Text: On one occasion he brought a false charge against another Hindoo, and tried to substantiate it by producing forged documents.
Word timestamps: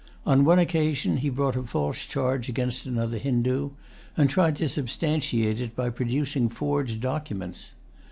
On 0.25 0.43
one 0.45 0.57
occasion 0.57 1.17
he 1.17 1.29
brought 1.29 1.55
a 1.55 1.61
false 1.61 2.07
charge 2.07 2.49
against 2.49 2.87
another 2.87 3.19
Hindoo, 3.19 3.69
and 4.17 4.31
tried 4.31 4.55
to 4.55 4.67
substantiate 4.67 5.61
it 5.61 5.75
by 5.75 5.91
producing 5.91 6.49
forged 6.49 7.01
documents. 7.01 7.73